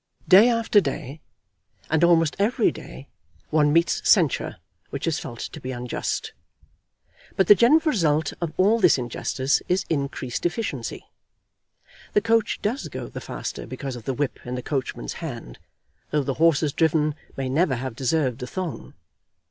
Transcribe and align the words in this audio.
Day 0.27 0.49
after 0.49 0.81
day, 0.81 1.21
and 1.87 2.03
almost 2.03 2.35
every 2.39 2.71
day, 2.71 3.07
one 3.51 3.71
meets 3.71 4.01
censure 4.09 4.57
which 4.89 5.05
is 5.05 5.19
felt 5.19 5.37
to 5.41 5.61
be 5.61 5.71
unjust; 5.71 6.33
but 7.35 7.45
the 7.45 7.53
general 7.53 7.81
result 7.81 8.33
of 8.41 8.51
all 8.57 8.79
this 8.79 8.97
injustice 8.97 9.61
is 9.69 9.85
increased 9.91 10.43
efficiency. 10.43 11.05
The 12.13 12.21
coach 12.21 12.59
does 12.63 12.87
go 12.87 13.09
the 13.09 13.21
faster 13.21 13.67
because 13.67 13.95
of 13.95 14.05
the 14.05 14.15
whip 14.15 14.39
in 14.43 14.55
the 14.55 14.63
coachman's 14.63 15.13
hand, 15.21 15.59
though 16.09 16.23
the 16.23 16.33
horses 16.41 16.73
driven 16.73 17.13
may 17.37 17.47
never 17.47 17.75
have 17.75 17.95
deserved 17.95 18.39
the 18.39 18.47
thong. 18.47 18.95